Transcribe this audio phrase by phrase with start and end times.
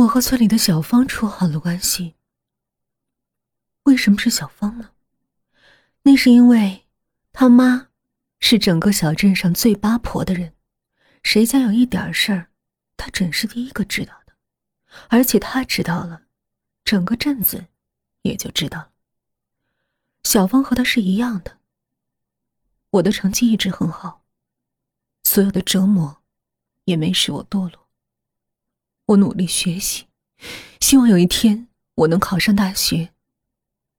[0.00, 2.14] 我和村里的小芳处好了关系。
[3.82, 4.92] 为什么是小芳呢？
[6.02, 6.86] 那是因为
[7.32, 7.88] 他妈
[8.38, 10.54] 是整个小镇上最八婆的人，
[11.22, 12.50] 谁家有一点事儿，
[12.96, 14.32] 她准是第一个知道的。
[15.08, 16.22] 而且她知道了，
[16.82, 17.66] 整个镇子
[18.22, 18.92] 也就知道了。
[20.24, 21.58] 小芳和她是一样的。
[22.92, 24.24] 我的成绩一直很好，
[25.24, 26.22] 所有的折磨
[26.84, 27.89] 也没使我堕落。
[29.10, 30.06] 我努力学习，
[30.80, 33.12] 希望有一天我能考上大学，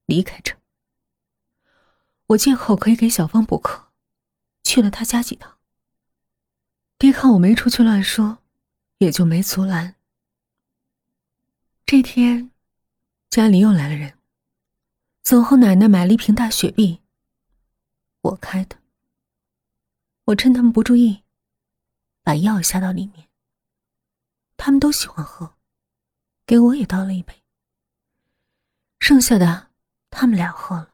[0.05, 0.55] 离开这。
[2.27, 3.89] 我借口可以给小芳补课，
[4.63, 5.57] 去了他家几趟。
[6.97, 8.37] 爹看我没出去乱说，
[8.99, 9.95] 也就没阻拦。
[11.85, 12.49] 这天，
[13.29, 14.17] 家里又来了人。
[15.23, 17.01] 走后，奶奶买了一瓶大雪碧，
[18.21, 18.77] 我开的。
[20.25, 21.23] 我趁他们不注意，
[22.23, 23.27] 把药下到里面。
[24.63, 25.55] 他们都喜欢喝，
[26.45, 27.41] 给我也倒了一杯。
[28.99, 29.71] 剩下的，
[30.11, 30.93] 他们俩喝了。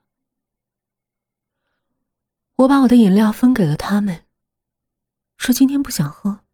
[2.56, 4.26] 我把我的饮料分给了他们，
[5.36, 6.46] 说今天不想喝，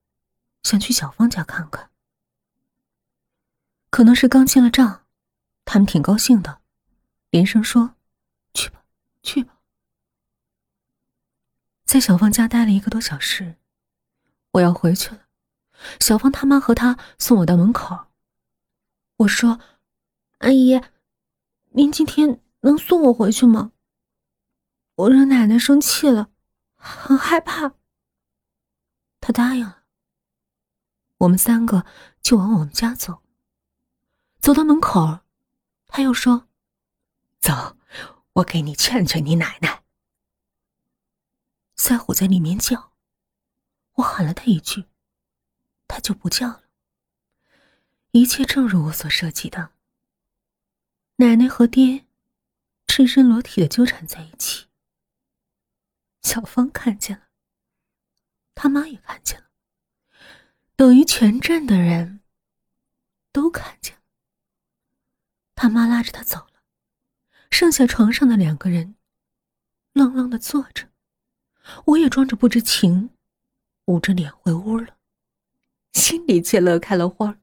[0.63, 1.91] 想去小芳家看看。
[3.91, 5.05] 可能是刚进了账，
[5.65, 6.61] 他们挺高兴的，
[7.29, 7.93] 连声说
[8.55, 8.83] ：“去吧，
[9.21, 9.59] 去吧。”
[11.85, 13.57] 在小芳家待了一个多小时，
[14.53, 15.22] 我要回去了。
[15.99, 18.07] 小芳他妈和他送我到门口。
[19.17, 19.59] 我说
[20.39, 20.81] ：“阿姨，
[21.71, 23.71] 您今天能送我回去吗？”
[24.95, 26.29] 我惹奶奶生气了，
[26.75, 27.73] 很害怕。
[29.19, 29.83] 她答应了。
[31.19, 31.85] 我们三个
[32.21, 33.23] 就往我们家走。
[34.39, 35.19] 走到门口，
[35.87, 36.47] 他又说
[37.39, 37.77] ：“走，
[38.33, 39.83] 我给你劝劝你奶奶。”
[41.75, 42.91] 赛虎在里面叫，
[43.93, 44.85] 我喊了他一句，
[45.93, 46.63] 他就不叫了。
[48.13, 49.73] 一切正如我所设计的。
[51.17, 52.07] 奶奶和爹
[52.87, 54.65] 赤身裸体的纠缠在一起。
[56.23, 57.27] 小芳看见了，
[58.55, 59.45] 他妈也看见了，
[60.75, 62.21] 等于全镇的人
[63.31, 64.01] 都看见了。
[65.53, 66.63] 他妈拉着他走了，
[67.51, 68.95] 剩下床上的两个人
[69.91, 70.89] 愣愣的坐着，
[71.85, 73.11] 我也装着不知情，
[73.85, 74.97] 捂着脸回屋了，
[75.93, 77.39] 心里却乐开了花。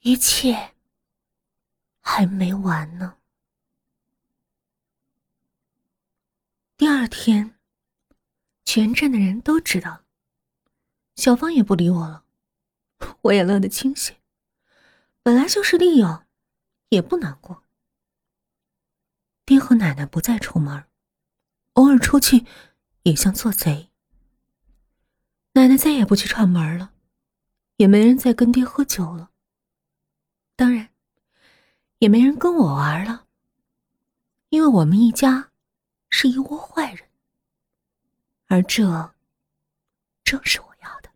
[0.00, 0.74] 一切
[2.00, 3.18] 还没完呢。
[6.76, 7.58] 第二天，
[8.64, 10.04] 全镇的人都知道。
[11.16, 12.24] 小芳也不理我了，
[13.22, 14.16] 我也乐得清闲。
[15.22, 16.24] 本来就是利用，
[16.90, 17.64] 也不难过。
[19.44, 20.84] 爹和奶奶不再出门，
[21.72, 22.44] 偶尔出去
[23.04, 23.88] 也像做贼。
[25.56, 26.92] 奶奶再也不去串门了，
[27.78, 29.30] 也没人再跟爹喝酒了。
[30.54, 30.90] 当然，
[32.00, 33.24] 也没人跟我玩了，
[34.50, 35.50] 因为我们一家。
[36.08, 37.04] 是一窝坏人，
[38.46, 39.12] 而这
[40.24, 41.10] 正是我要的。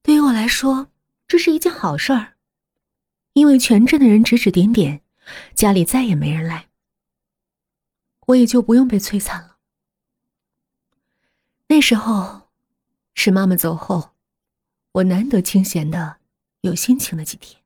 [0.00, 0.90] 对于我来说，
[1.26, 2.36] 这是一件好事儿，
[3.32, 5.02] 因为全镇的人指指点点，
[5.54, 6.68] 家里再也没人来，
[8.26, 9.55] 我也就不用被摧残了。
[11.68, 12.48] 那时候
[13.14, 14.14] 是妈妈走后，
[14.92, 16.20] 我难得清闲的、
[16.60, 17.62] 有心情的几天。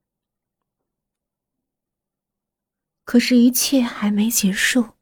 [3.04, 4.94] 可是，一切还没结束。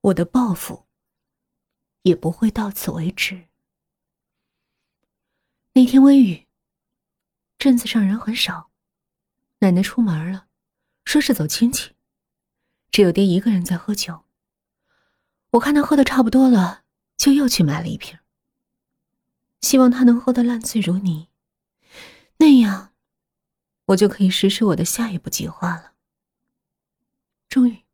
[0.00, 0.86] 我的报复
[2.02, 3.48] 也不会到此为止。
[5.72, 6.46] 那天微雨，
[7.58, 8.70] 镇子上人很少，
[9.58, 10.46] 奶奶出门了，
[11.04, 11.94] 说是走亲戚，
[12.90, 14.24] 只有爹一个人在喝酒。
[15.50, 16.85] 我看他喝的差不多了，
[17.16, 18.18] 就又去买了一瓶，
[19.60, 21.28] 希望他能喝得烂醉如泥，
[22.36, 22.92] 那样
[23.86, 25.94] 我就可以实施我的下一步计划了。
[27.48, 27.84] 终于，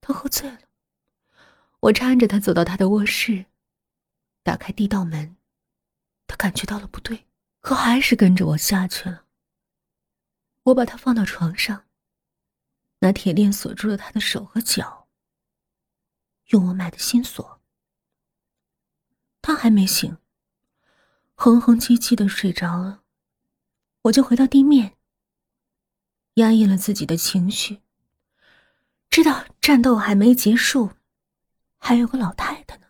[0.00, 0.58] 他喝醉了。
[1.80, 3.46] 我搀着他走到他的卧室，
[4.42, 5.36] 打开地道门。
[6.26, 7.26] 他感觉到了不对，
[7.60, 9.26] 可还是跟着我下去了。
[10.64, 11.84] 我把他放到床上，
[13.00, 15.08] 拿铁链锁住了他的手和脚，
[16.46, 17.61] 用我买的新锁。
[19.42, 20.16] 他还没醒，
[21.34, 23.02] 哼哼唧唧的睡着了。
[24.02, 24.96] 我就回到地面，
[26.34, 27.82] 压抑了自己的情绪。
[29.10, 30.92] 知道战斗还没结束，
[31.76, 32.86] 还有个老太太呢。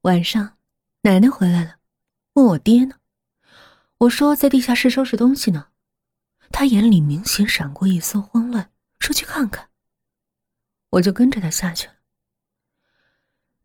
[0.00, 0.58] 晚上，
[1.02, 1.76] 奶奶回来了，
[2.32, 2.96] 问我爹呢。
[3.98, 5.68] 我说在地下室收拾东西呢。
[6.50, 9.70] 他眼里明显闪过一丝慌乱，说去看看。
[10.90, 11.94] 我就跟着他下去了。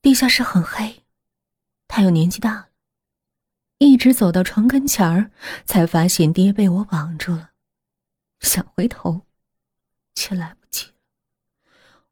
[0.01, 1.03] 地下室很黑，
[1.87, 2.69] 他又年纪大了，
[3.79, 5.31] 一直走到床跟前儿，
[5.65, 7.51] 才发现爹被我绑住了。
[8.39, 9.25] 想回头，
[10.15, 10.93] 却来不及了。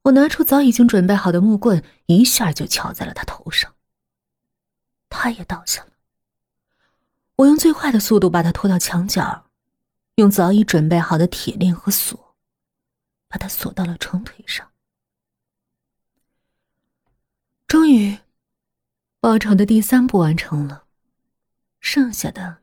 [0.03, 3.73] 我拿出早已经准备好的木棍，一下就敲在了他头上。
[5.07, 5.91] 他也倒下了。
[7.37, 9.49] 我用最快的速度把他拖到墙角，
[10.15, 12.35] 用早已准备好的铁链和锁，
[13.29, 14.69] 把他锁到了床腿上。
[17.87, 18.19] 终于，
[19.21, 20.87] 报仇的第三步完成了，
[21.79, 22.61] 剩下的，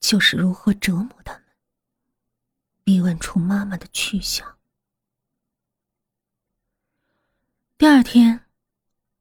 [0.00, 1.44] 就是如何折磨他们，
[2.84, 4.58] 逼问出妈妈的去向。
[7.78, 8.44] 第二天，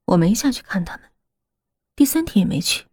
[0.03, 1.09] 我没下去看他们，
[1.95, 2.87] 第三天也没去。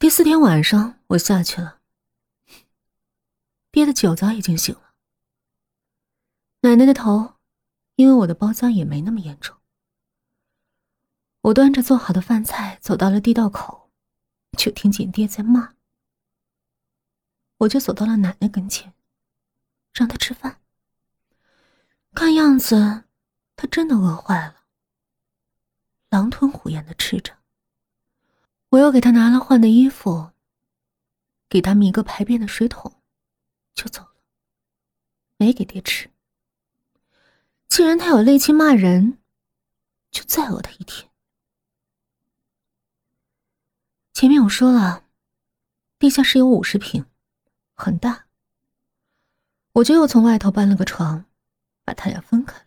[0.00, 1.78] 第四天晚上，我下去了。
[3.70, 4.94] 爹的酒早已经醒了，
[6.62, 7.36] 奶奶的头，
[7.94, 9.56] 因为我的包扎也没那么严重。
[11.42, 13.90] 我端着做好的饭菜走到了地道口，
[14.58, 15.74] 就听见爹在骂。
[17.58, 18.92] 我就走到了奶奶跟前，
[19.94, 20.60] 让她吃饭。
[22.12, 23.04] 看样子，
[23.56, 24.64] 她真的饿坏了，
[26.10, 27.38] 狼吞虎咽的吃着。
[28.70, 30.30] 我又给她拿了换的衣服，
[31.48, 33.02] 给他们一个排便的水桶，
[33.74, 34.14] 就走了，
[35.38, 36.10] 没给爹吃。
[37.68, 39.18] 既然他有力气骂人，
[40.10, 41.09] 就再饿他一天。
[44.20, 45.06] 前面我说了，
[45.98, 47.06] 地下室有五十平，
[47.74, 48.26] 很大。
[49.72, 51.24] 我就又从外头搬了个床，
[51.86, 52.66] 把他俩分开了。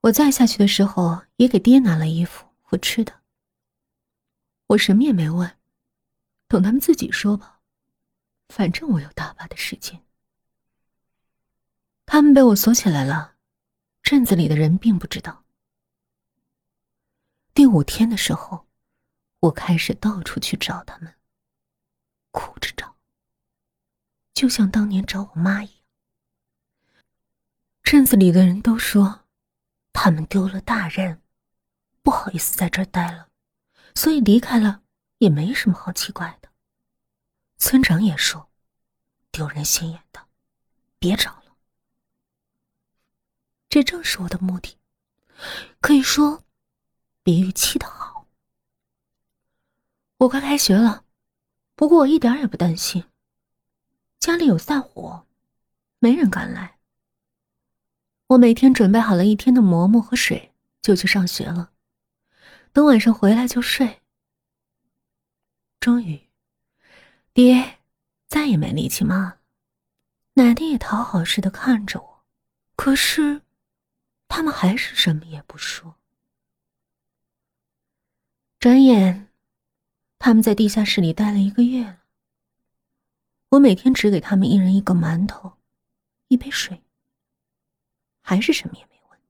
[0.00, 2.48] 我再下去的时候，也给爹拿了衣服。
[2.62, 3.20] 和吃的，
[4.66, 5.56] 我什么也没问，
[6.48, 7.60] 等他们自己说吧，
[8.48, 10.04] 反正我有大把的时间。
[12.06, 13.36] 他们被我锁起来了，
[14.02, 15.43] 镇子里的人并不知道。
[17.54, 18.66] 第五天的时候，
[19.38, 21.14] 我开始到处去找他们，
[22.32, 22.96] 哭着找，
[24.34, 25.76] 就像当年找我妈一样。
[27.84, 29.26] 镇子里的人都说，
[29.92, 31.22] 他们丢了大人。
[32.02, 33.30] 不好意思在这儿待了，
[33.94, 34.82] 所以离开了
[35.18, 36.50] 也没什么好奇怪的。
[37.56, 38.50] 村长也说，
[39.30, 40.26] 丢人现眼的，
[40.98, 41.56] 别找了。
[43.70, 44.76] 这正是我的目的，
[45.80, 46.44] 可以说，
[47.24, 48.26] 比预期的好。
[50.18, 51.04] 我快开学了，
[51.74, 53.04] 不过我一点也不担心，
[54.20, 55.26] 家里有散伙，
[55.98, 56.78] 没人敢来。
[58.28, 61.72] 我每天准备好了一天的馍馍和水，就去上学了。
[62.72, 64.02] 等晚上回来就睡。
[65.80, 66.28] 终于，
[67.32, 67.78] 爹
[68.26, 69.40] 再也没力气骂了，
[70.34, 72.24] 奶奶也讨好似的看着我，
[72.76, 73.42] 可是
[74.28, 75.96] 他们还是什么也不说。
[78.64, 79.28] 转眼，
[80.18, 82.04] 他们在地下室里待了一个月了。
[83.50, 85.58] 我每天只给他们一人一个馒头，
[86.28, 86.82] 一杯水，
[88.22, 89.20] 还是什么也没问。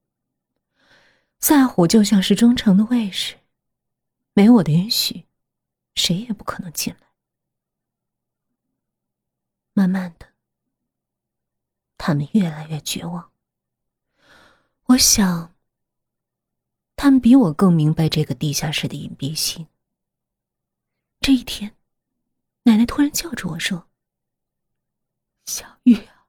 [1.37, 3.35] 赛虎就像是忠诚的卫士，
[4.31, 5.25] 没我的允许，
[5.95, 7.07] 谁也不可能进来。
[9.73, 10.29] 慢慢的，
[11.97, 13.31] 他们越来越绝望。
[14.85, 15.53] 我想，
[16.95, 19.67] 他们比我更明白这个地下室的隐蔽性。
[21.19, 21.75] 这一天，
[22.63, 23.87] 奶奶突然叫住我说
[25.45, 26.27] ：“小玉啊，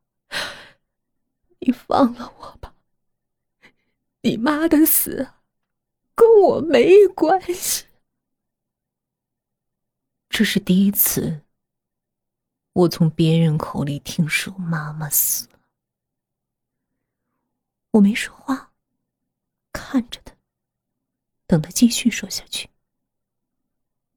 [1.60, 2.74] 你放了我吧。”
[4.22, 5.32] 你妈的死，
[6.14, 7.86] 跟我没关系。
[10.28, 11.42] 这是第一次，
[12.72, 15.60] 我从别人口里听说妈妈死了。
[17.92, 18.72] 我没说话，
[19.72, 20.35] 看着他，
[21.46, 22.68] 等他继续说下去。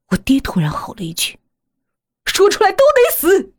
[0.08, 1.40] 我爹突然吼了一句
[2.26, 3.54] ：“说出来都得死！”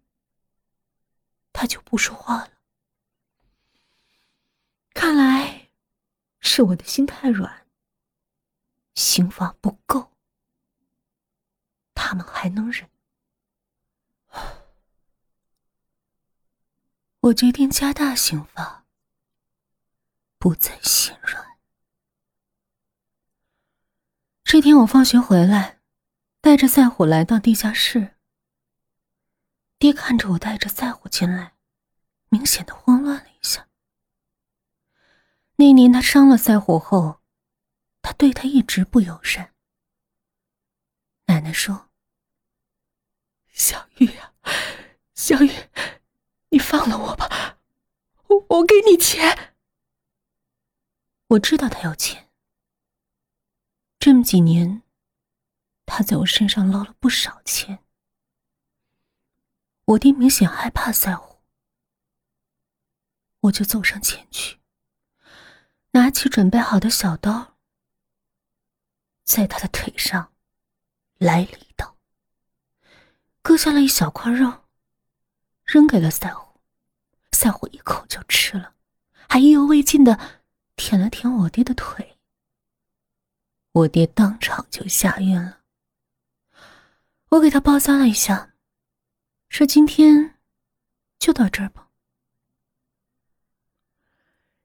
[1.53, 2.53] 他就不说话了。
[4.93, 5.59] 看来。
[6.43, 7.67] 是我的心太软，
[8.95, 10.11] 刑罚不够，
[11.95, 12.89] 他们还能忍。
[17.21, 18.87] 我决定加大刑罚，
[20.39, 21.50] 不再心软。
[24.52, 25.78] 这天我放学回来，
[26.40, 28.16] 带着赛虎来到地下室。
[29.78, 31.54] 爹看着我带着赛虎进来，
[32.30, 33.69] 明显的慌乱了一下。
[35.54, 37.21] 那年他伤了赛虎后，
[38.02, 39.54] 他对他一直不友善。
[41.26, 41.88] 奶奶说
[43.54, 44.35] ：“小玉啊，
[45.14, 45.52] 小玉，
[46.49, 47.61] 你放了我吧，
[48.26, 49.54] 我我给你钱。”
[51.30, 52.29] 我知道他要钱。
[54.11, 54.83] 这么几年，
[55.87, 57.79] 他在我身上捞了不少钱。
[59.85, 61.38] 我爹明显害怕赛虎，
[63.43, 64.59] 我就走上前去，
[65.93, 67.57] 拿起准备好的小刀，
[69.23, 70.33] 在他的腿上
[71.19, 71.97] 来了一刀，
[73.43, 74.64] 割下了一小块肉，
[75.62, 76.61] 扔给了赛虎。
[77.31, 78.75] 赛虎一口就吃了，
[79.29, 80.43] 还意犹未尽的
[80.75, 82.10] 舔了舔我爹的腿。
[83.73, 85.61] 我爹当场就吓晕了。
[87.31, 88.55] 我给他包扎了一下，
[89.49, 90.37] 说：“今天
[91.19, 91.89] 就到这儿吧。”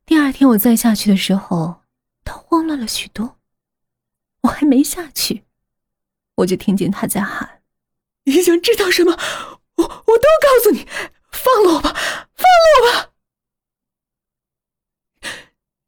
[0.05, 1.83] 第二天我再下去的时候，
[2.23, 3.37] 他慌乱了许多。
[4.41, 5.45] 我还没下去，
[6.35, 7.61] 我就听见他在喊
[8.25, 9.11] ：“你想知道什么？
[9.75, 10.87] 我我都告诉你！
[11.31, 11.93] 放了我吧，
[12.33, 13.13] 放了我吧！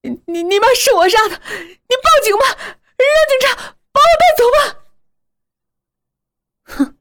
[0.01, 4.59] 你你你妈是我杀的，你报警吧！”让警察把我带走吧！
[6.63, 6.97] 哼，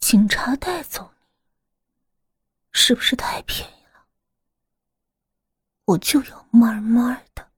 [0.00, 1.26] 警察带走你，
[2.72, 4.06] 是不是太便宜了？
[5.84, 7.50] 我就要慢慢的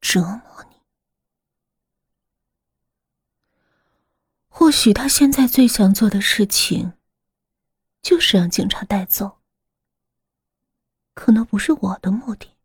[0.00, 0.82] 折磨你。
[4.48, 6.92] 或许他现在最想做的事情，
[8.02, 9.40] 就是让警察带走，
[11.14, 12.56] 可那不是我的目的。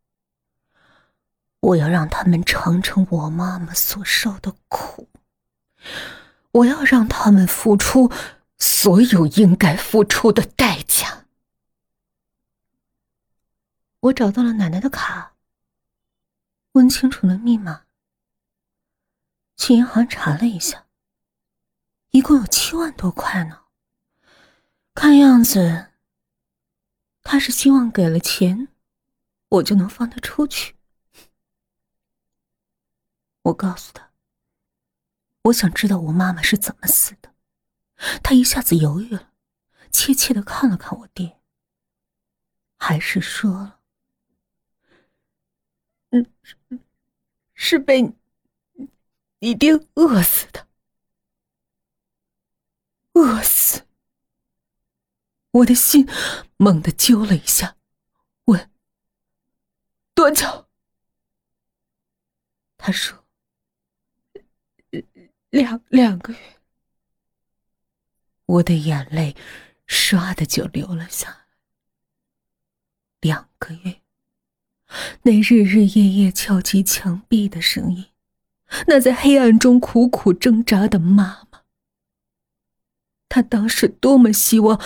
[1.65, 5.09] 我要让他们尝尝我妈妈所受的苦，
[6.51, 8.11] 我要让他们付出
[8.59, 11.25] 所有应该付出的代价。
[14.01, 15.33] 我找到了奶奶的卡，
[16.73, 17.85] 问清楚了密码，
[19.57, 20.85] 去银行查了一下，
[22.11, 23.61] 一共有七万多块呢。
[24.93, 25.87] 看样子，
[27.23, 28.67] 他是希望给了钱，
[29.49, 30.74] 我就能放他出去。
[33.45, 34.11] 我告诉他
[35.45, 37.35] ：“我想知道我妈妈是怎么死的。”
[38.23, 39.31] 他一下子犹豫了，
[39.91, 41.39] 怯怯的看了看我爹，
[42.77, 43.81] 还是说了
[46.09, 46.25] ：“嗯，
[47.53, 48.15] 是被
[49.39, 50.67] 你爹饿死的。”
[53.13, 53.85] 饿死！
[55.51, 56.09] 我的心
[56.57, 57.77] 猛地揪了一下，
[58.45, 58.71] 问
[60.15, 60.67] ：“多久？”
[62.77, 63.23] 他说。
[65.55, 66.59] 两两个月，
[68.45, 69.37] 我的眼泪
[69.87, 71.37] 唰的就流了下来。
[73.21, 74.01] 两个月，
[75.21, 78.07] 那日日夜夜敲击墙壁的声音，
[78.87, 81.63] 那在黑暗中苦苦挣扎的妈妈，
[83.29, 84.77] 她当时多么希望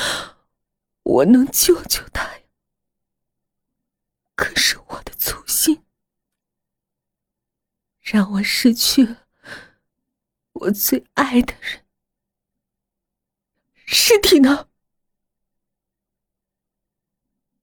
[1.02, 2.44] 我能救救她呀！
[4.36, 5.84] 可是我的粗心，
[8.00, 9.29] 让我失去了。
[10.60, 11.86] 我最爱的人，
[13.86, 14.70] 尸体呢？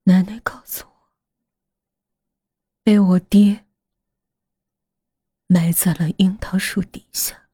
[0.05, 1.13] 奶奶告诉我，
[2.83, 3.67] 被我爹
[5.47, 7.46] 埋在了樱桃树底下。